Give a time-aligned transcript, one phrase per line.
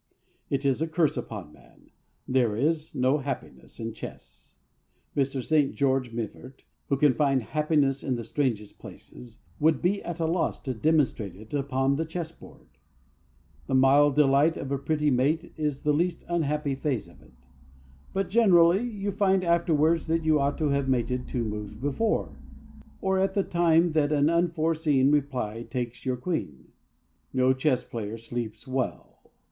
[0.49, 1.91] It is a curse upon a man.
[2.27, 4.55] There is no happiness in chess
[5.15, 5.43] Mr.
[5.43, 5.75] St.
[5.75, 10.59] George Mivart, who can find happiness in the strangest places, would be at a loss
[10.63, 12.65] to demonstrate it upon the chess board.
[13.67, 17.33] The mild delight of a pretty mate is the least unhappy phase of it.
[18.11, 22.37] But, generally, you find afterwards that you ought to have mated two moves before,
[23.01, 26.69] or at the time that an unforeseen reply takes your Queen.
[27.33, 29.21] No chess player sleeps well.